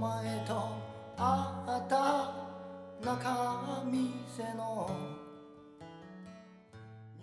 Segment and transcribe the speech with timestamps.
[0.00, 0.54] 前と
[1.16, 2.32] 会った
[3.02, 4.90] 中見せの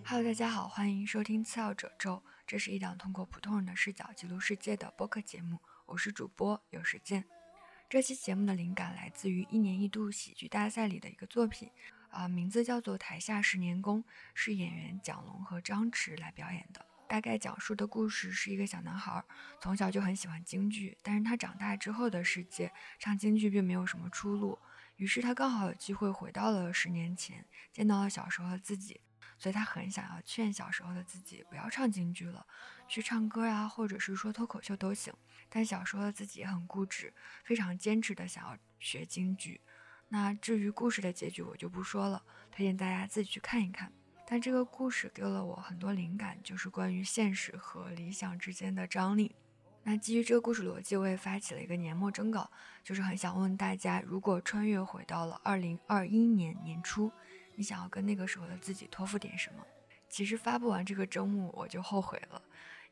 [0.05, 7.25] Hello，大家好，欢迎收听次要褶皱，这是一档通过普通人的视角记录世界的播客节目，我是主播有时间。
[7.89, 11.71] 这期节目的灵感来自于一年一度喜剧大赛里的一个作品，
[12.09, 14.03] 啊、名字叫做《台下十年功》，
[14.33, 16.85] 是演员蒋龙和张弛来表演的。
[17.08, 19.24] 大概讲述的故事是一个小男孩，
[19.60, 24.58] 从小就很喜欢京剧，但是他长大之后的世界唱京剧并没有什么出路，
[24.96, 29.00] 于是他刚好有机会回到了十年前，见到了小时候的自己。
[29.40, 32.44] 所以他很想要劝小时候的自己不要唱京剧了，
[32.88, 35.14] 去唱歌呀、或者是说脱口秀都行。
[35.48, 37.14] 但小时候的自己也很固执，
[37.44, 39.60] 非常坚持的想要学京剧。
[40.08, 43.92] 那至于故事的结局，我就不说了，推荐大家自己去看一看。
[44.30, 49.34] 但这个故事给了我很多灵感，就是关于现实和理想之间的张力。
[49.82, 52.50] 那基于这个故事逻辑，我也发起了一个年末征稿，
[52.84, 57.10] 就是很想问大家，如果穿越回到了二零二一年年初，
[57.54, 59.64] 你想要跟那个时候的自己托付点什么？
[60.10, 62.42] 其实发布完这个征目，我就后悔了，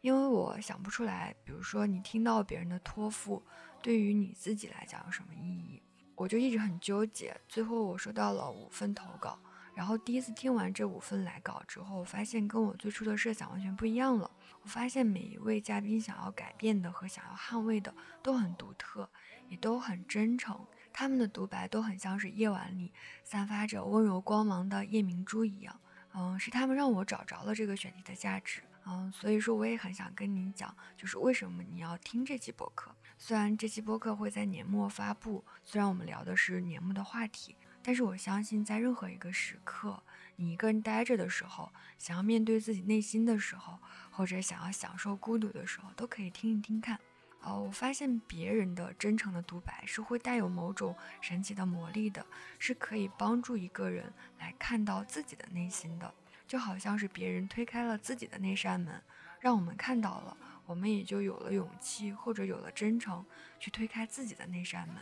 [0.00, 3.42] 因为我想不出来，比如说你听到别人的托付，
[3.82, 5.82] 对于你自己来讲有什么意义？
[6.14, 7.38] 我就一直很纠结。
[7.46, 9.38] 最后我收到了五份投稿，
[9.76, 14.30] 然后第一次听完这五份来稿之后，发现跟我最初的设想完全不一样了。
[14.62, 19.06] 我发现每一位嘉宾想要改变的和想要捍卫的都很独特，
[19.50, 20.58] 也都很真诚。
[20.94, 22.90] 他们的独白都很像是夜晚里
[23.22, 25.78] 散发着温柔光芒的夜明珠一样。
[26.14, 28.62] 嗯，是他们让我找着了这个选题的价值。
[28.86, 32.90] 嗯，所以说我也很想跟你讲，就是为什么你要听这期播客。
[33.18, 37.56] 虽然这期播客会在年末发布，虽然我们聊的是年末的话题，
[37.86, 40.02] 但是我相信在任何一个时刻，
[40.34, 43.78] 你一个人待着的时候，想要面对自己内心的时候，
[44.10, 46.98] 或者想要享受孤独的时候，都可以听一听看。
[47.42, 52.26] 哦，我发现别人的真诚的独白是会带有某种神奇的魔力的，
[52.58, 56.12] 是可以帮助一个人来看到自己的内心的，
[56.48, 59.00] 就好像是别人推开了自己的那扇门，
[59.38, 60.36] 让我们看到了，
[60.66, 63.24] 我们也就有了勇气或者有了真诚
[63.60, 64.96] 去推开自己的那扇门。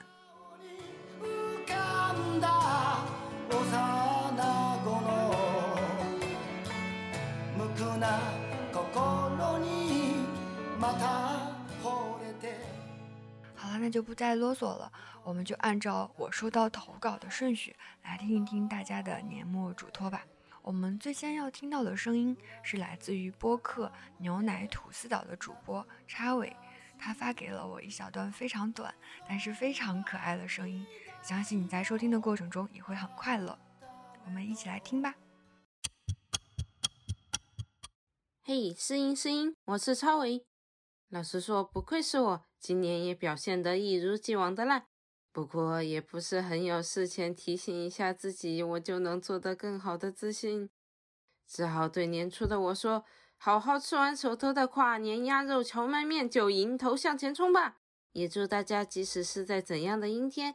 [3.74, 5.09] 浮かんだ幼子の
[7.57, 8.22] 無垢な
[8.72, 9.68] 心に
[10.80, 11.52] また
[11.84, 12.53] 惚れて
[13.56, 14.91] 好了，那就不再啰嗦了，
[15.24, 20.24] 我们就按照我收到投稿的顺序来听一听大家的年末嘱托吧。
[20.62, 26.56] 我们最先要听到的声音是来自于播客牛奶吐司岛的主播叉尾，
[27.00, 28.94] 他发给了我一小段非常短
[29.28, 30.85] 但是非常可爱的声音，
[31.24, 33.57] 相信你在收听的过程中也会很快乐。
[34.27, 35.15] 我们一起来听吧。
[38.43, 40.45] 嘿，试音试音，我是超维。
[41.09, 44.87] 老实说，不愧是我，今年也表现得一如既往的烂。
[45.33, 50.71] 不过也不是很有事前提醒一下自己，我就能做得更好的自信，
[51.47, 53.05] 只好对年初的我说
[53.37, 57.79] ：“好好吃完手头的跨年鸭肉荞麦面，就迎头向前冲吧！”
[58.12, 60.55] 也祝大家即使是在怎样的阴天，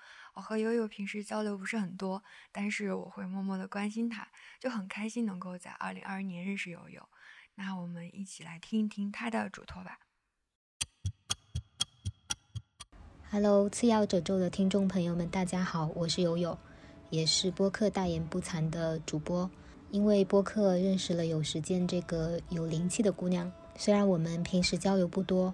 [0.33, 4.29] 我和友友平时交流不是很多，但是我会默默的关心他，
[4.61, 7.09] 就很开心能够在二零二一年认识友友。
[7.55, 9.99] 那我们一起来听一听他的嘱托吧。
[13.29, 16.57] Hello，次要褶皱的听众朋友们，大家好，我是友友，
[17.09, 19.51] 也是播客大言不惭的主播。
[19.89, 25.53] 因为播客认识了有时间这个有灵气的姑娘，虽然我们平时交流不多，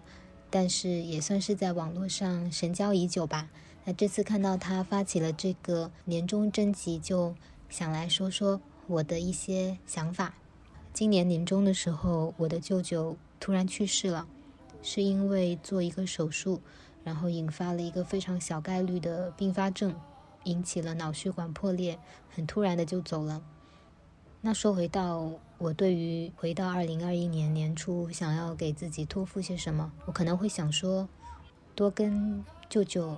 [0.51, 3.49] 但是也算是在网络上神交已久吧。
[3.87, 7.33] 那这次看到他发起了这个年终征集，就
[7.69, 10.33] 想来说说我的一些想法。
[10.91, 14.27] 今年年终的时候，我的舅舅突然去世了，
[14.81, 16.61] 是因为做一个手术。
[17.05, 19.95] 然后引发了一个非常小概率的并发症，
[20.43, 21.97] 引起了脑血管破裂，
[22.35, 23.41] 很突然的就走了。
[24.41, 31.07] 那说回到我对于回到二零二一年年初想要给自己托付些什么，我可能会想说，
[31.73, 33.15] 多跟舅舅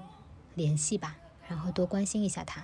[0.59, 1.15] 联系吧，
[1.47, 2.61] 然后多关心一下他。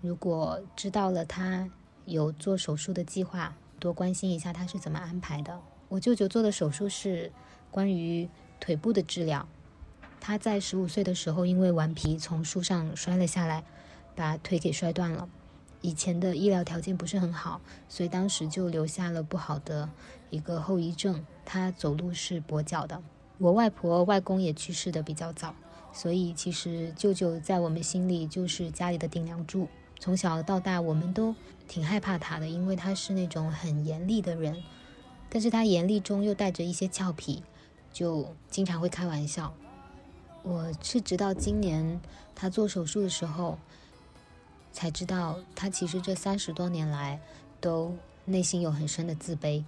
[0.00, 1.70] 如果知道了他
[2.06, 5.60] 有做手术的计划，多关心一下他是怎么安排的。
[5.88, 7.30] 我舅舅做的手术是
[7.70, 8.28] 关于
[8.58, 9.46] 腿部的治疗。
[10.20, 13.62] 他在十五岁的时候，因为顽皮从树上摔了下来，
[14.16, 15.28] 把腿给摔断了。
[15.82, 19.88] 以前的医疗条件不是很好，所以当时就留下了不好的
[20.30, 21.24] 一个后遗症。
[21.44, 23.00] 他走路是跛脚的。
[23.38, 25.54] 我外婆、外公也去世的比较早，
[25.94, 29.66] 所以其实舅舅在我们心里就是家里的顶梁柱。
[29.98, 31.34] 从小到大，我们都
[31.66, 34.62] 挺害怕他的，因为他是那种很严厉的人。
[35.30, 37.42] 但是他严厉中又带着一些俏皮，
[37.92, 39.54] 就经常会开玩笑。
[40.42, 41.98] 我是直到今年
[42.34, 43.56] 他做手术的时候。
[44.76, 47.20] 才知道，他其实这三十多年来
[47.60, 49.62] 都内心有很深的自卑。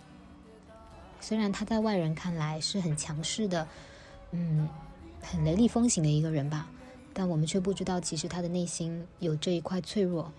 [1.20, 3.68] 虽然他在外人看来是很强势的，
[4.32, 4.68] 嗯，
[5.28, 6.70] 很雷厉风行的一个人吧，
[7.12, 10.32] 但我们却不知道，其实他的内心有这一块脆弱。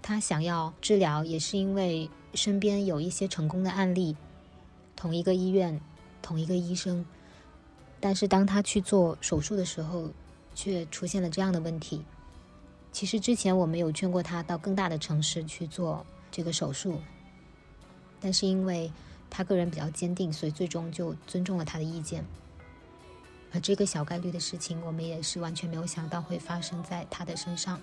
[0.00, 4.16] 他想要治疗，也是因为身边有一些成功的案例，
[4.96, 5.78] 同一个医院，
[6.22, 7.04] 同一个医生，
[8.00, 10.08] 但是当他去做手术的时候，
[10.54, 12.02] 却出现了这样的问题。
[12.92, 16.98] 其实之前我们有劝过他到更大的城市去做这个手术，
[18.20, 18.90] 但是因为
[19.28, 22.24] 他个人比较坚定，所以最终就尊重了他的意见。
[23.56, 27.80] 而这个小概率的事情，我们也是完全没有想到会发生在他的身上。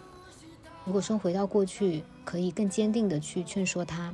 [0.86, 4.14] 如果说回到过去，可以更坚定的去劝说他，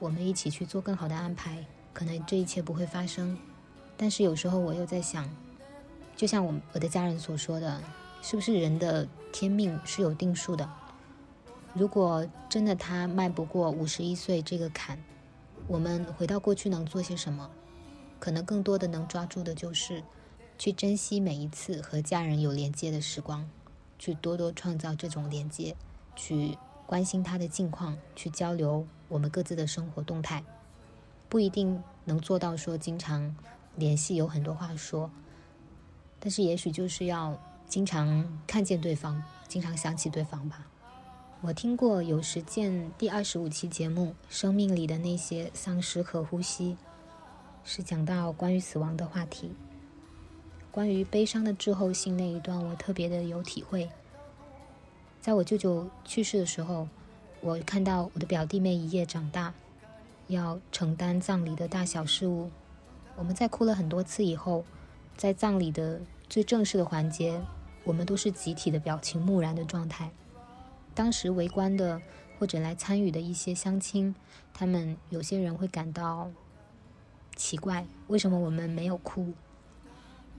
[0.00, 3.38] 我们一起去做更好的安排，可能这一切不会发生。
[3.96, 5.30] 但是有时候我又在想，
[6.16, 7.80] 就像我我的家人所说的。
[8.22, 10.68] 是不是人的天命是有定数的？
[11.72, 15.02] 如果真的他迈不过五十一岁这个坎，
[15.66, 17.48] 我们回到过去能做些什么？
[18.18, 20.02] 可能更多的能抓住的就是
[20.60, 23.48] 去珍惜每一次和家人有连接的时光，
[23.98, 25.74] 去多多创造这种连接，
[26.14, 30.44] 去关心他的近况，去交流我们各自的生活动态。
[31.30, 33.34] 不一定能做到说经常
[33.76, 35.10] 联系，有很多话说，
[36.18, 37.40] 但是也许就是要。
[37.66, 40.66] 经常看见对方，经常想起对方吧。
[41.40, 46.72] 我听过有实践第二十五期节目《生命里的那些丧失和呼吸》，
[47.62, 49.52] 是讲到关于死亡的话题。
[50.70, 53.88] 关于悲伤的滞后性那一段，我特别的有体会。
[55.20, 56.88] 在我舅舅去世的时候，
[57.40, 59.52] 我看到我的表弟妹一夜长大，
[60.28, 62.50] 要承担葬礼的大小事务。
[63.16, 64.64] 我们在哭了很多次以后，
[65.16, 67.40] 在葬礼的最正式的环节。
[67.82, 70.10] 我们都是集体的表情木然的状态。
[70.94, 72.00] 当时围观的
[72.38, 74.14] 或者来参与的一些乡亲，
[74.52, 76.30] 他们有些人会感到
[77.34, 79.32] 奇怪，为什么我们没有哭？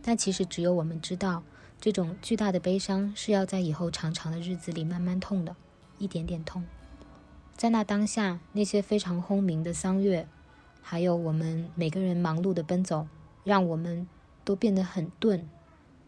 [0.02, 1.44] 但其实只有我们知道，
[1.80, 5.56] 这种巨大的悲伤是要在以后长长的日子里慢慢痛的，
[5.98, 6.64] 一点点痛。
[7.56, 10.28] 在那当下，那些非常轰鸣的丧乐，
[10.82, 13.08] 还有我们每个人忙碌的奔走，
[13.44, 14.08] 让我们
[14.44, 15.48] 都变得很钝。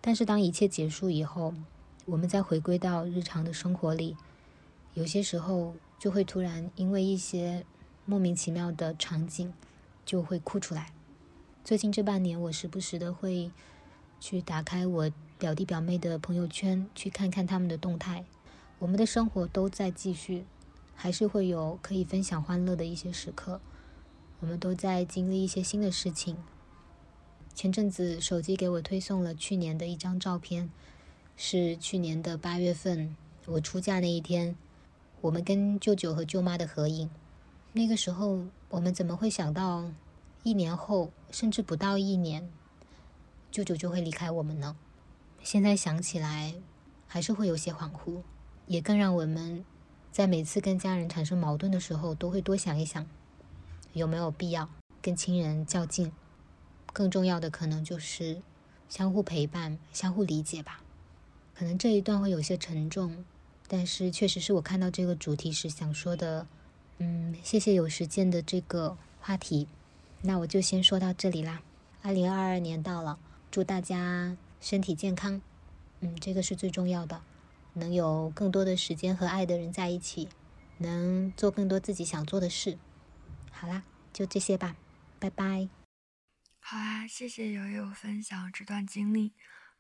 [0.01, 1.53] 但是当一切结束以后，
[2.05, 4.17] 我们再回归到日常的生活里，
[4.95, 7.63] 有些时候就会突然因为一些
[8.05, 9.53] 莫名其妙的场景，
[10.03, 10.91] 就会哭出来。
[11.63, 13.51] 最近这半年，我时不时的会
[14.23, 18.23] 去打开我表弟表妹的朋友圈，去看看他们的动态。
[18.79, 20.45] 我们的生活都在继续，
[20.95, 23.59] 还是会有可以分享欢乐的一些时刻。
[24.39, 26.37] 我们都在经历一些新的事情。
[27.53, 30.71] 前阵子手机给我推送了去年的一张照片，
[31.35, 34.55] 是去年的八月份我出嫁那一天，
[35.19, 37.09] 我们跟舅舅和舅妈的合影。
[37.73, 39.91] 那个时候我们怎么会想到，
[40.43, 42.49] 一年后甚至不到一年，
[43.53, 44.75] 舅舅就会离开我们呢？
[45.43, 46.55] 现在想起来，
[47.07, 48.23] 还是会有些恍惚，
[48.65, 49.63] 也更让我们
[50.11, 53.05] 在每次跟家人产生矛盾的时候，都会多想一想，
[53.93, 54.67] 有没有必要
[55.03, 56.11] 跟亲人较劲。
[56.91, 58.41] 更重要的可能就是
[58.89, 60.81] 相互陪伴、相互理解吧。
[61.53, 63.23] 可能这一段会有些沉重，
[63.67, 66.47] 但是确实是我看到这个主题时想说的。
[66.97, 69.67] 嗯，谢谢有时间的这个话题，
[70.21, 71.61] 那我就先说到这里啦。
[72.01, 73.19] 二零二二年到了，
[73.53, 75.39] 祝大家身体健康。
[75.99, 77.21] 嗯，这个是最重要的，
[77.73, 80.27] 能有更多的时间和爱的人在一起，
[80.79, 82.79] 能做更多自己想做的事。
[83.51, 84.75] 好啦，就这些吧，
[85.19, 85.69] 拜拜。
[86.61, 89.33] 好啊，谢谢友友分享这段经历。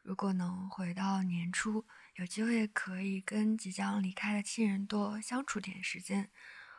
[0.03, 1.83] 如果能回到年初，
[2.17, 6.29] 有机会可以跟即将离开的亲人多相处点时间，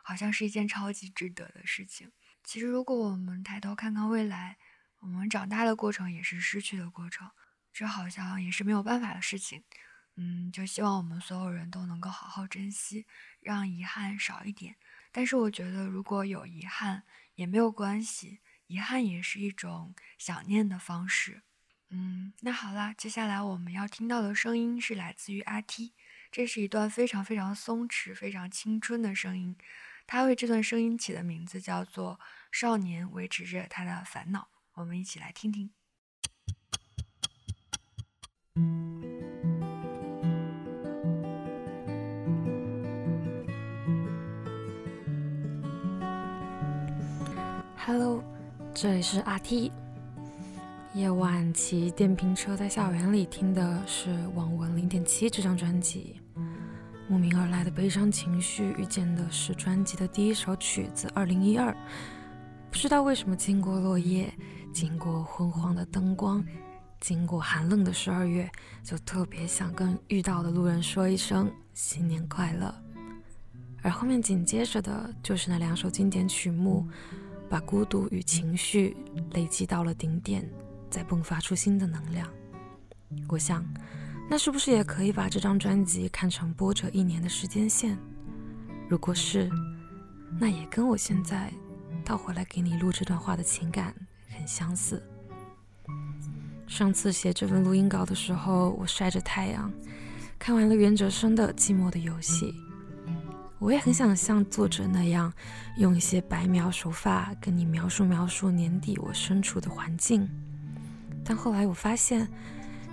[0.01, 2.13] 好像是一件超级值得的事情。
[2.41, 4.57] 其实，如果我们抬头看看未来，
[5.05, 7.29] 我们长大的过程也是失去的过程，
[7.71, 9.63] 这好像也是没有办法的事情。
[10.15, 13.05] 嗯，就希望我们所有人都能够好好珍惜，
[13.39, 14.77] 让遗憾少一点。
[15.11, 17.03] 但是，我觉得如果有遗憾
[17.35, 18.39] 也没有关系。
[18.65, 21.43] 遗憾也是一种想念的方式。
[21.91, 25.93] 嗯，那好啦，接下来我们要听到的声音是来自于阿 T，
[26.31, 29.55] 这是一段非常非常松弛、非常青春的声音。
[30.07, 32.19] 他为这段声音起的名字叫做
[32.51, 34.49] “少年维持着他的烦恼”。
[34.75, 35.69] 我们一起来听听。
[47.77, 48.21] Hello，
[48.73, 49.71] 这里是阿 T。
[50.93, 56.19] 夜晚骑电瓶车在校园里听的是《网文零点七》这张专辑，
[57.07, 61.71] 慕名而来的悲伤情绪遇见的是专辑的第一首曲子《二零一二》。
[62.75, 64.29] 不知道为什么，经过落叶，
[64.73, 66.45] 经过昏黄的灯光，
[66.99, 68.51] 经过寒冷的十二月，
[68.83, 72.75] 就特别想跟遇到的路人说一声新年快乐。
[73.81, 76.85] 而后面紧接着的就是那两首经典曲目。
[77.49, 78.97] 把孤独与情绪
[79.31, 80.45] 累积到了顶点，
[80.89, 82.27] 再迸发出新的能量。
[83.29, 83.63] 我想，
[84.29, 87.97] 那是不是也可以把这张专辑看成播着一年的时间线？
[88.89, 89.49] 如果是，
[90.37, 91.49] 那也跟我现在
[92.05, 93.93] 倒回来给你录这段话的情感
[94.29, 95.03] 很相似。
[96.67, 99.71] 上次写这份录音稿的时候，我晒着太阳，
[100.37, 102.51] 看完了袁哲生的《寂寞的游戏》。
[103.57, 105.31] 我也很想像作者那样，
[105.77, 110.29] 用一些白描手法跟你描述描述年底我身处的环境。
[111.23, 112.27] 但后来我发现，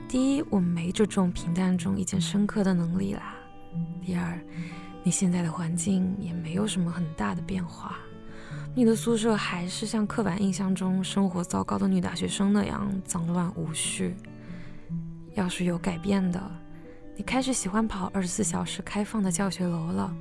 [0.08, 3.34] 第一，我没这种平淡中一见深刻的能力啦；
[4.00, 4.38] 第二，
[5.02, 7.98] 你现在的环境也没有什么很大的变化，
[8.74, 14.14] 你的宿舍还是像刻板印象中生活糟糕的女大学生那样脏乱无序。
[15.34, 16.40] 要是有改变的，
[17.16, 20.14] 你开始喜欢跑二十四小时开放的教学楼了。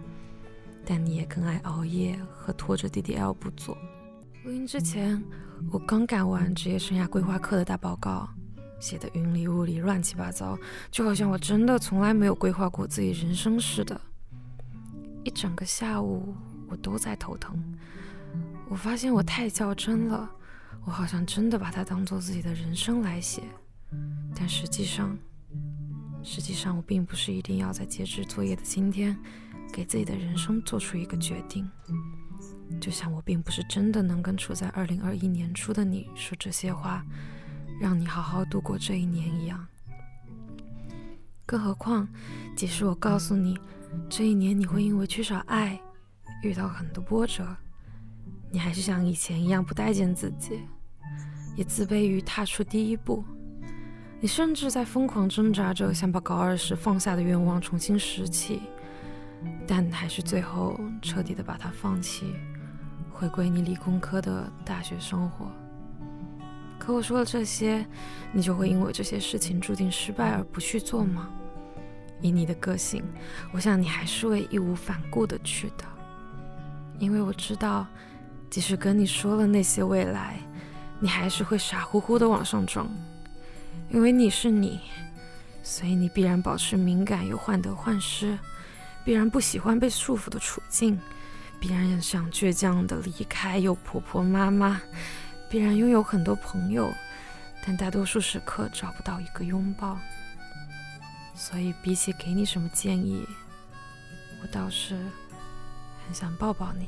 [0.83, 3.77] 但你也更爱熬夜和拖着 DDL 不做。
[4.43, 5.23] 录音之前，
[5.71, 8.27] 我刚赶完职业生涯规划课的大报告，
[8.79, 10.57] 写的云里雾里、乱七八糟，
[10.89, 14.01] 就好像我真的从来没有规划过自己人生似的。
[15.23, 16.33] 一整个下午，
[16.67, 17.55] 我都在头疼。
[18.69, 20.29] 我发现我太较真了，
[20.85, 23.43] 我好像真的把它当做自己的人生来写。
[24.35, 25.17] 但实际上，
[26.23, 29.17] 实际上我并不是一定要在截止作业的今天。
[29.73, 31.65] 给自己的人生做出一个决定，
[32.81, 37.05] 就像我并不是真的能跟处在二零二一年初的你说这些话，
[37.79, 39.65] 让你好好度过这一年一样。
[41.45, 42.05] 更何况，
[42.53, 43.57] 即使我告诉你，
[44.09, 45.79] 这一年你会因为缺少爱，
[46.43, 47.55] 遇到很多波折，
[48.51, 50.59] 你还是像以前一样不待见自己，
[51.55, 53.23] 也自卑于踏出第一步。
[54.19, 58.61] 你甚至在疯狂挣扎着，想把高二时放下的愿望重新拾起。
[59.65, 62.35] 但还是最后彻底的把它放弃，
[63.09, 65.47] 回归你理工科的大学生活。
[66.77, 67.83] 可我说了这些，
[68.31, 71.29] 你就会因为这些事情注定失败而不去做吗？
[72.21, 73.03] 以你的个性，
[73.51, 75.85] 我想你还是会义无反顾的去的，
[76.99, 77.87] 因为我知道，
[78.51, 80.37] 即使跟你说了那些未来，
[80.99, 82.85] 你还是会傻乎乎的往上撞，
[83.89, 84.81] 因为你是你，
[85.63, 88.37] 所以你必然保持敏感又患得患失。
[89.05, 90.99] 必然不喜欢被束缚的处境，
[91.61, 94.81] 必然想倔强的离开有婆婆妈妈，
[95.49, 96.93] 必然拥有很多朋友，
[97.65, 99.97] 但大多数时刻找不到一个拥抱。
[101.33, 103.25] 所以比起给你什么建议，
[104.43, 104.93] 我倒是
[106.05, 106.87] 很想抱抱你，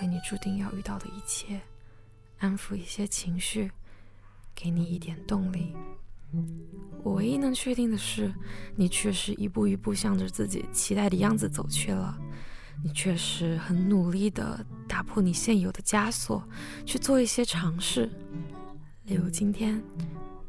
[0.00, 1.60] 为你注定要遇到的一切
[2.38, 3.70] 安抚一些情绪，
[4.54, 5.74] 给你一点动力。
[7.02, 8.32] 我唯一能确定的是，
[8.76, 12.18] 你确实一步一步向着自己期待的样子走去了。
[12.82, 16.42] 你确实很努力地打破你现有的枷锁，
[16.86, 18.10] 去做一些尝试。
[19.04, 19.82] 例如今天，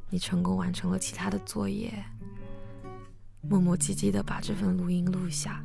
[0.09, 1.91] 你成功完成了其他的作业，
[3.41, 5.61] 磨磨唧唧地把这份录音录下，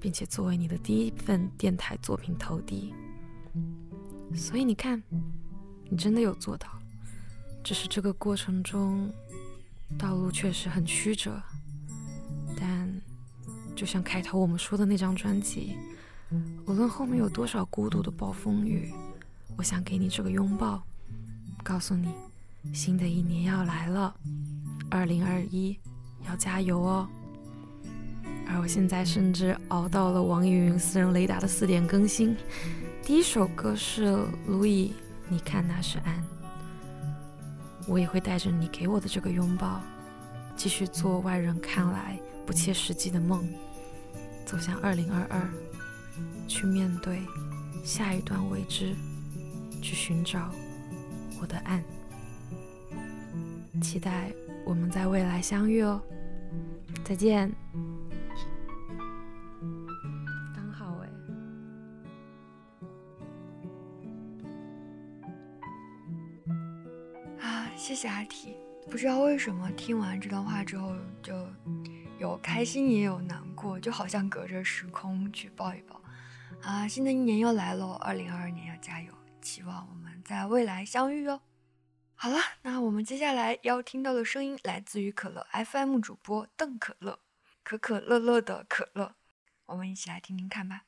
[0.00, 2.94] 并且作为你的第一份电台作品投递。
[4.34, 5.02] 所以你看，
[5.88, 6.68] 你真的有做到，
[7.62, 9.10] 只是这个过程中。
[9.98, 11.42] 道路确实很曲折，
[12.56, 12.88] 但
[13.74, 15.76] 就像开头我们说的那张专辑，
[16.64, 18.94] 无论后面有多少孤独的暴风雨，
[19.56, 20.80] 我想给你这个拥抱，
[21.64, 22.14] 告诉你，
[22.72, 24.14] 新的一年要来了，
[24.88, 25.76] 二零二一
[26.24, 27.08] 要加油哦。
[28.46, 32.36] 而我现在甚至熬到了网易云私人雷达的四点更新，
[33.10, 34.06] 第一首歌是
[34.46, 34.90] 《路易》，
[35.28, 36.24] 你看那是岸。
[37.88, 39.80] 我也会带着你给我的这个拥抱，
[40.54, 43.44] 继续做外人看来不切实际的梦，
[44.46, 45.42] 走向二零二二，
[46.46, 47.18] 去面对
[47.84, 48.94] 下一段未知，
[49.82, 50.48] 去寻找
[51.40, 51.82] 我的岸。
[53.82, 54.30] 期待
[54.64, 56.00] 我们在未来相遇哦，
[57.02, 57.50] 再见。
[68.00, 68.56] 啊，谢谢阿提。
[68.90, 71.46] 不知道为什么听完这段话之后，就
[72.18, 76.00] 有开心也有难过，就好像隔着时空去抱一抱。
[76.62, 81.42] 啊，新的一年又来喽，二零二二年要加油，希望我们在未来相遇哦。
[82.14, 87.18] 好了，那我们接下来要听到的声音来自于可乐 FM 主播邓可乐，
[87.62, 89.14] 可可乐乐的可乐，
[89.66, 90.84] 我们一起来听听看吧。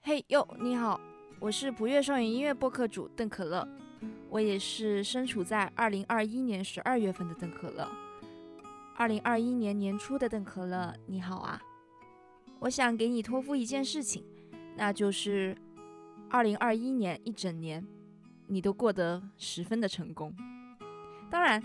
[0.00, 1.00] 嘿哟，你好，
[1.40, 3.66] 我是不悦少女音乐播客主邓可乐，
[4.28, 7.88] 我也是身处在二零二一年十二月份的邓可乐，
[8.96, 11.60] 二零二一年年初的邓可乐，你好啊。
[12.58, 14.24] 我想给你托付一件事情，
[14.76, 15.56] 那就是
[16.28, 17.86] 二零二一年一整年，
[18.46, 20.34] 你都过得十分的成功。
[21.30, 21.62] 当然，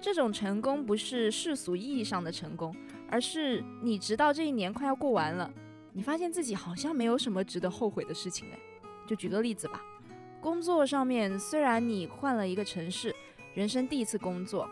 [0.00, 2.74] 这种成功不是世俗意义上的成功，
[3.10, 5.50] 而是你直到这一年快要过完了，
[5.92, 8.46] 你发现自己好像没有什么值得后悔的事情。
[8.52, 8.58] 哎，
[9.06, 9.82] 就举个例子吧，
[10.44, 13.16] 工作上面虽然你换了一个城市，
[13.54, 14.68] 人生第一次工作。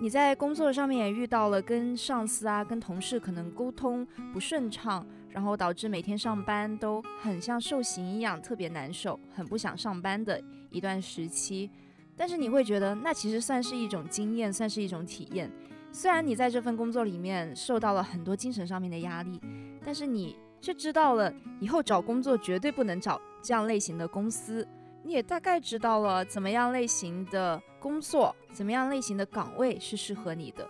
[0.00, 11.70] 你在工作上面也遇到了跟上司啊、跟同事可能沟通不顺畅，然后导致每天上班都很像受刑一样，特别难受，很不想上班的一段时期。
[12.16, 15.52] 但是你会觉得那其实算是一种经验，算是一种体验。
[15.90, 19.38] 虽然你在这份工作里面受到了很多精神上面的压力，
[19.84, 24.66] 但是你却知道了以后找工作绝对不能找这样类型的公司。
[25.04, 30.68] 你也大概知道了怎么样类型的工作，怎么样类型的岗位是适合你的。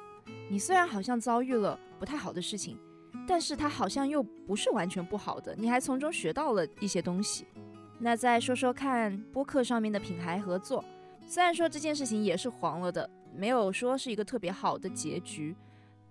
[0.48, 2.78] 你虽然好像遭遇了不太好的事情，
[3.26, 7.46] 但是它好像又不是完全不好的，你还从中学到了一些东西。
[7.98, 10.84] 那再说说看播客上面的品牌合作，
[11.26, 15.54] 虽然说这件事情也是黄了的，没有说是一个特别好的结局。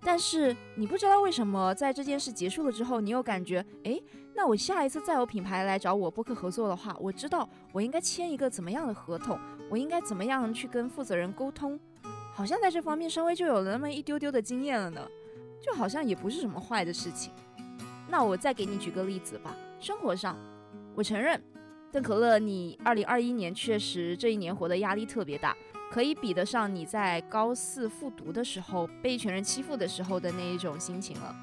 [0.03, 3.99] 但是你不知道为什么，在这件事结束了之后，你又感觉，哎，
[4.33, 11.79] 那我下一次再有品牌来找我播客合作的话，我知道我应该签一个怎么样的合同，我应该怎么样去跟负责人沟通，
[12.33, 15.07] 好像在这方面稍微就有了那么一丢丢的经验了呢，
[15.61, 17.31] 就好像也不是什么坏的事情。
[18.09, 20.35] 那我再给你举个例子吧，生活上，
[20.95, 21.39] 我承认，
[21.91, 25.55] 邓可乐，你二零二一年确实这一年活的压力特别大。
[25.91, 31.35] 可以比得上你在高四复读的时候被一群人欺负的时候的那一种心情了，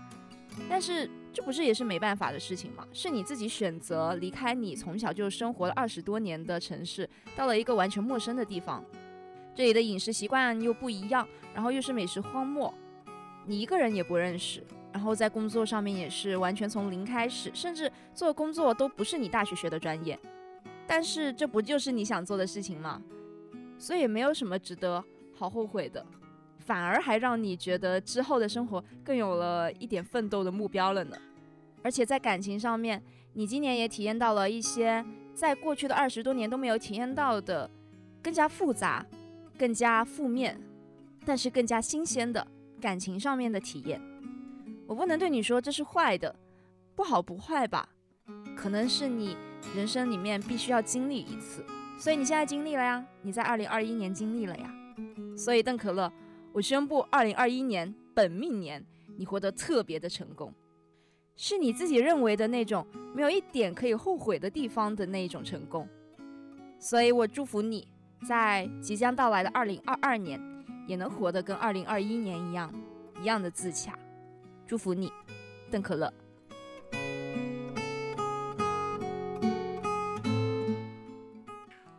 [0.71, 2.89] 但是这不是也是没办法的事情吗？
[2.91, 7.07] 是你自己选择离开你从小就生活了二十多年的城市，
[7.37, 8.83] 到了一个完全陌生的地方，
[9.55, 12.73] 这里的饮食习惯又不一样，然后又是美食荒漠，
[13.45, 20.19] 你一个人也不认识，然后在工作上面也是完全从零开始，甚至做工作都不是你大学学的专业，
[20.87, 23.03] 但是这不就是你想做的事情吗？
[23.79, 25.03] 所以没有什么值得
[25.35, 26.05] 好后悔的，
[26.59, 31.17] 反而还让你觉得之后的生活更有了一点奋斗的目标了呢。
[31.83, 33.03] 而且在感情上面，
[33.35, 37.71] 你今年也体验到了一些在过去的二十多年都没有体验到的，
[38.21, 39.07] 更加复杂、
[39.57, 40.61] 更加负面，
[41.25, 42.45] 但是更加新鲜的
[42.81, 44.03] 感情上面的体验。
[44.87, 46.35] 我不能对你说这是坏的，
[46.97, 47.89] 不好不坏吧，
[48.57, 49.37] 可能是你
[49.77, 51.65] 人生里面必须要经历一次。
[51.99, 54.73] 所以你现在经历了呀，你在二零二一年经历了呀，
[55.37, 56.11] 所以邓可乐，
[56.53, 58.85] 我宣布二零二一年本命年
[59.17, 60.55] 你活得特别的成功，
[61.37, 65.89] 是你自己认为的那种没有一点可以后悔的地方的那一种成功，
[66.79, 67.89] 所以我祝福你
[68.29, 70.41] 在即将到来的二零二二年
[70.87, 72.73] 也能活得跟二零二一年一样
[73.21, 73.99] 一样的自洽，
[74.67, 75.13] 祝福你，
[75.69, 76.13] 邓可乐。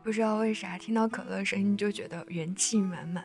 [0.09, 3.23] 不知道为啥听到可乐声音就觉得元气满满。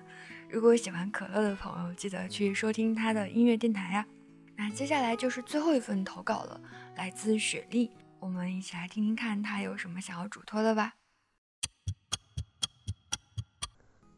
[0.50, 4.06] 如果喜欢可乐的朋友，记得去收听他的音乐电台呀。
[4.54, 6.60] 那接下来就是最后一份投稿了，
[6.94, 10.92] 来自雪莉，我们一起来听听看他有什么想要嘱托的吧。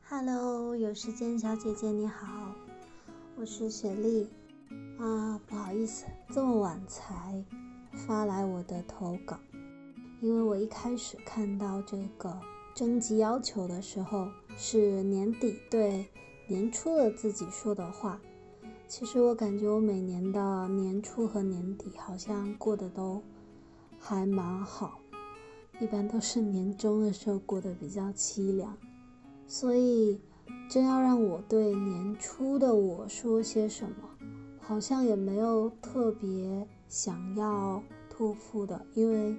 [0.08, 2.52] Hello，有时间小姐姐你好，
[3.36, 4.28] 我是雪莉
[4.98, 7.44] 啊，不好意思这么晚才
[7.92, 9.38] 发来我的投稿，
[10.20, 12.36] 因为我一开始看到这个。
[12.76, 16.06] 征集要求的时候是年底对
[16.46, 18.20] 年初的自己说的话。
[18.86, 23.22] 其实我感觉我每年的年初和年底好像过得都
[23.98, 25.00] 还蛮好，
[25.80, 28.76] 一般都是年终的时候过得比较凄凉。
[29.46, 30.20] 所以
[30.68, 34.10] 真要让我对年初的我说些什么，
[34.60, 39.34] 好像也没有特别想要托付的，因为。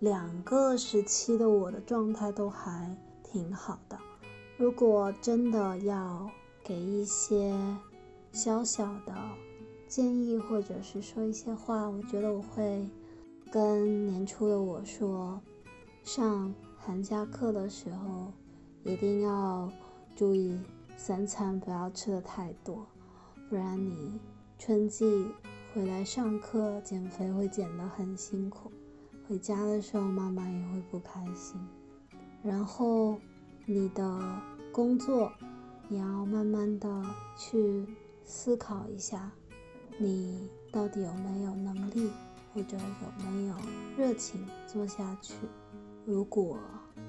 [0.00, 3.98] 两个时期的我的状态都还挺好的。
[4.58, 6.30] 如果真的要
[6.62, 7.54] 给一些
[8.32, 9.14] 小小的
[9.88, 12.88] 建议，或者是说一些话，我觉得我会
[13.50, 15.40] 跟年初的我说，
[16.02, 18.32] 上寒假课的时候
[18.84, 19.70] 一定要
[20.14, 20.58] 注意
[20.96, 22.86] 三餐不要吃的太多，
[23.48, 24.18] 不然你
[24.58, 25.26] 春季
[25.72, 28.70] 回来上课减肥会减得很辛苦，
[29.28, 31.60] 回家的时候妈妈也会不开心。
[32.42, 33.18] 然后
[33.64, 34.40] 你的
[34.72, 35.32] 工作，
[35.88, 37.02] 你要慢慢的
[37.36, 37.84] 去
[38.24, 39.32] 思考一下，
[39.98, 42.10] 你到底有没有能力，
[42.54, 43.54] 或者有没有
[43.96, 45.34] 热情做下去。
[46.04, 46.56] 如果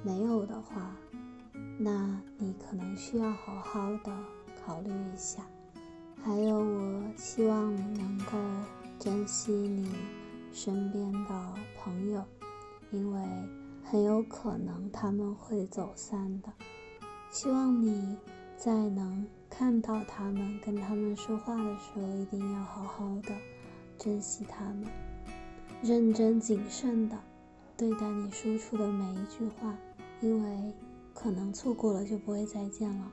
[0.04, 0.96] 没有的话，
[1.78, 4.12] 那你可能需要好好的
[4.66, 5.44] 考虑一下。
[6.24, 8.32] 还有，我希望你能够
[8.98, 9.92] 珍惜你
[10.58, 12.24] 身边的朋友，
[12.91, 13.22] 因为。
[13.89, 16.52] 很有可能他们会走散的，
[17.32, 18.17] 希望你
[18.58, 23.34] 在能看到他们、跟他们说话的时候，一定要好好的
[23.98, 24.84] 珍惜他们，
[25.82, 27.17] 认真谨慎的
[27.78, 29.74] 对待你说出的每一句话，
[30.20, 30.74] 因为
[31.13, 33.10] 可能错过了就不会再见了。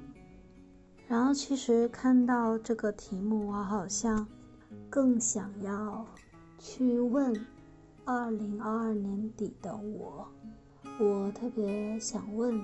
[1.07, 4.27] 然后，其实看到这个题目，我好像
[4.91, 6.05] 更想要
[6.67, 7.45] 去问
[8.07, 10.27] 二零二二年底的我。
[10.99, 12.59] 我特别想问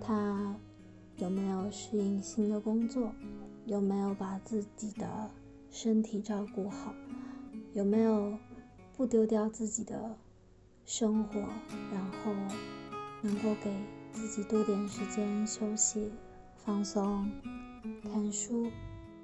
[0.00, 0.56] 他
[1.16, 3.12] 有没有适应新的工作，
[3.66, 5.30] 有没有把自己的
[5.70, 6.92] 身体照顾好，
[7.72, 8.36] 有没有
[8.96, 10.16] 不丢掉自己的
[10.84, 11.38] 生活，
[11.92, 12.32] 然后
[13.22, 13.72] 能够给
[14.10, 16.10] 自己多点时间休息、
[16.56, 17.30] 放松、
[18.02, 18.66] 看书。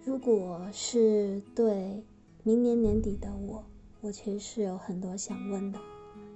[0.05, 2.05] 如果是对
[2.45, 3.65] 明年年底的我，
[4.07, 5.81] 我其实是有很多想问的，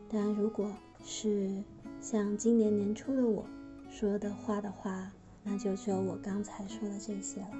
[0.09, 1.63] 但如果是
[2.01, 3.47] 像今年年初的我
[3.89, 5.09] 说的话的话，
[5.45, 7.51] 那就只有我刚才说的这些了。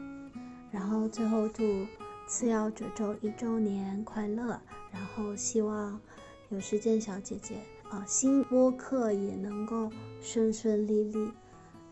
[0.73, 1.87] 然后最后祝
[2.27, 6.01] 次要褶皱一周年快乐，然后希望
[6.49, 11.31] 有时间小姐姐啊新播客也能够顺顺利利，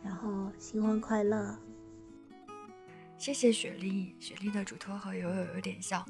[0.03, 1.57] 然后新婚快乐。
[3.17, 6.05] 谢谢雪莉，雪莉的嘱托和友友有点像，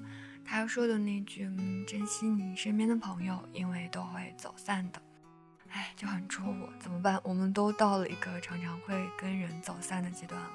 [0.51, 5.03] 他说的那句“嗯，珍惜你身边的朋友，因为都会走散的”。
[5.69, 7.21] 哎，就很戳我，怎么办？
[7.23, 10.51] 我们都到了一个常常会跟人走散的阶段了，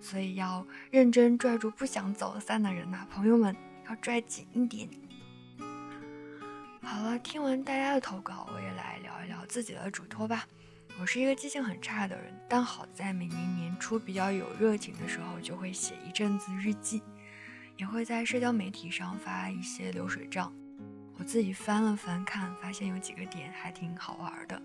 [0.00, 3.54] 所以要认真拽住不想走散的人呐，朋友们
[3.88, 4.88] 要拽紧一点。
[6.82, 10.44] 好了，听完大家的投稿，我也来聊一聊自己的嘱托吧。
[11.00, 17.00] 我是一个记性很差的人，但好在每年年初比较有热情的时候，就会写一阵子日记，
[17.80, 20.52] 也会在社交媒体上发一些流水账。
[21.16, 24.60] 我自己翻了翻看，发现有几个点还挺好玩的。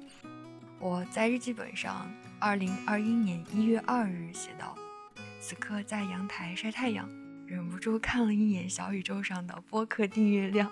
[0.79, 4.75] 我在日记本上，二零二一年一月二日写道
[5.39, 7.09] ：“此刻在阳台晒太阳，
[7.47, 10.69] 忍不住看了一眼小宇宙上的播客订阅量，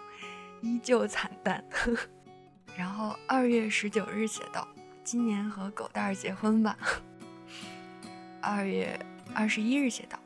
[0.62, 1.64] 依旧惨淡。
[2.76, 4.68] ”然后二月十九日写道
[5.02, 6.78] ：“今年和狗蛋儿结婚吧。
[8.44, 9.00] ”二月
[9.34, 10.20] 二十一日写道。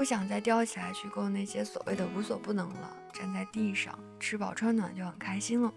[0.00, 5.70] 不想再吊起来去够那些所谓的无所不能了，站在地上吃饱穿暖就很开心了。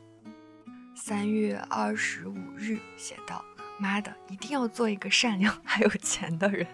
[0.95, 3.43] 三月二十五日写道
[3.77, 6.65] ：“妈的，一定要做一个善良还有钱的人。”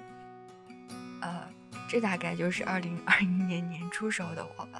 [1.21, 1.49] 呃，
[1.89, 4.79] 这大概就是二零二一年年初时候的我吧。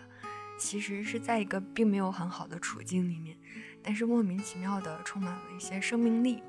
[0.59, 3.35] 其实是在一个并没有很好的处境里面，
[3.81, 6.43] 但是莫名其妙的充满了一些生命力。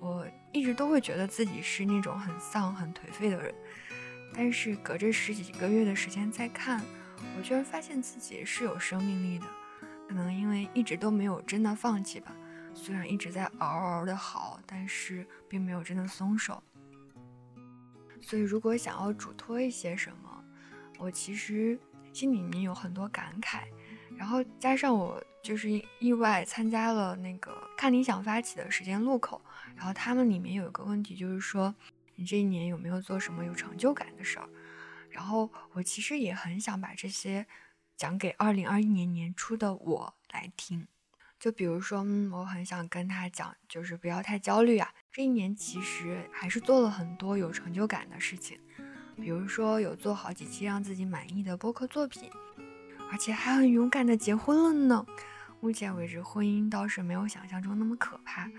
[0.00, 3.54] 我一直都会觉得自己是那种很丧、很颓废的人。
[4.32, 6.80] 但是隔着十几个月的时间再看，
[7.36, 9.46] 我居然发现自己是有生命力的。
[10.08, 12.34] 可能因为一直都没有真的放弃吧，
[12.72, 16.62] 虽然一直在嗷嗷的好，但是并没有真的松手。
[18.20, 20.44] 所以如果想要嘱托一些什么，
[20.98, 21.78] 我其实
[22.12, 23.64] 心里面有很多感慨。
[24.16, 25.68] 然后加上我就是
[26.00, 29.40] 意外参加了那个看理想发起的时间路口，
[29.76, 31.74] 然后他们里面有一个问题就是说。
[32.18, 34.48] 你这一年有没有做什么有成就感的事儿？
[35.08, 37.46] 然后我其实也很想把这些
[37.96, 40.88] 讲给二零二一年年初的我来听。
[41.38, 44.92] 就比如说，嗯，我很想跟他讲，就是不要太焦虑啊。
[45.12, 48.58] 这一年其实还是做了很多有成就感的事情，
[49.14, 52.28] 比如说有做好几期让自己满意的播客作品，
[53.12, 55.06] 而且还很勇敢的结婚了呢。
[55.60, 58.50] 目前为止，婚姻倒是没有想象中那么可怕，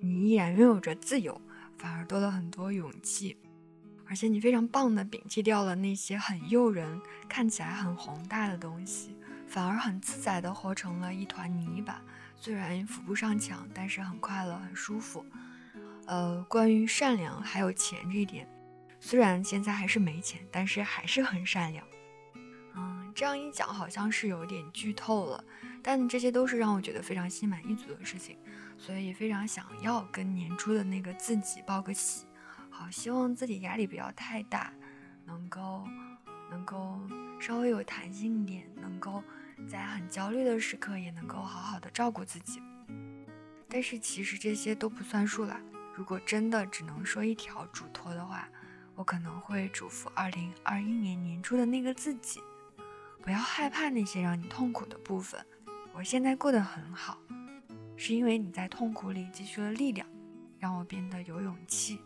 [0.00, 1.38] 你依然拥有着自由。
[1.78, 3.36] 反而多了很多勇气，
[4.06, 12.02] 而且你非常棒的摒弃掉了那些很诱人、看起来很宏大的东西，反而很自在的活成了一团泥巴。
[12.36, 15.24] 虽然扶不上墙，但是很快乐、很舒服。
[16.06, 18.46] 呃，关于善良还有钱这一点，
[19.00, 21.86] 虽然现在还是没钱，但是还是很善良。
[22.76, 25.42] 嗯这样一讲好像是有点剧透了，
[25.80, 28.36] 但这些都是让我觉得非常心满意足的事情，
[28.76, 32.26] 所以非常想要跟年初的那个自己报个喜。
[32.70, 34.72] 好，希望自己压力不要太大，
[35.24, 35.86] 能够
[36.50, 37.00] 能够
[37.38, 39.22] 稍微有弹性一点，能够
[39.68, 42.60] 在很焦虑的时刻也能够好好的照顾自己。
[43.68, 45.60] 但是其实这些都不算数啦。
[45.94, 48.48] 如果真的只能说一条嘱托的话，
[48.96, 52.40] 我可能会嘱咐二零二一年年初的那个自己，
[53.22, 55.44] 不要害怕那些让你痛苦的部分。
[55.92, 57.18] 我现在过得很好，
[57.96, 60.06] 是因为你在痛苦里积蓄了力量，
[60.58, 62.00] 让我变得有勇气。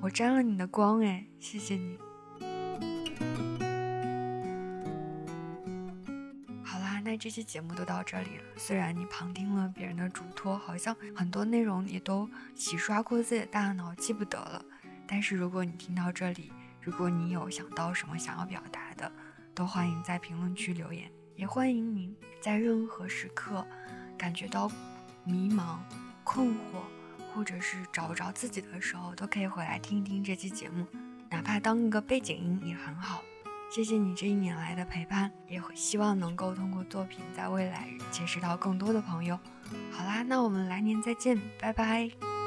[0.00, 1.98] 我沾了你的光，哎，谢谢你。
[6.64, 8.44] 好啦那这期节目都到这里了。
[8.56, 14.64] 虽然你旁听了别人的嘱托，好像很多内容也都洗刷过自己的大脑，记不得了。
[15.06, 19.10] 但是如果你听到这里，如果你有想到什么想要表达的，
[19.54, 21.10] 都欢迎在评论区留言。
[21.34, 23.64] 也欢迎您在任何时刻
[24.16, 24.70] 感觉到
[25.28, 25.76] 迷茫、
[26.24, 26.80] 困惑，
[27.34, 30.86] 或者是找不着自己的时候，都可以回来听一听这期节目，
[31.30, 33.22] 哪怕当一个背景音也很好。
[33.70, 39.38] 谢谢你这一年来的陪伴，也希望能够通过作品在未来结识到更多的朋友。
[39.92, 42.37] 好啦，那我们来年再见，拜拜。